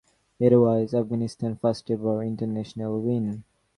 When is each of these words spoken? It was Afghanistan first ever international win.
It 0.39 0.51
was 0.57 0.95
Afghanistan 0.95 1.57
first 1.57 1.91
ever 1.91 2.23
international 2.23 2.99
win. 3.01 3.43